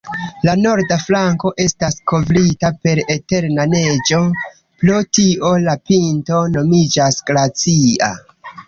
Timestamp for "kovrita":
2.13-2.73